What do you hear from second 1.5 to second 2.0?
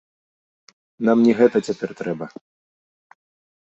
цяпер